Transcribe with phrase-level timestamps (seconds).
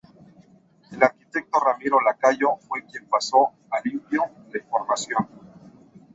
[0.91, 5.27] El arquitecto Ramiro Lacayo fue quien ""pasó a limpio"" la información.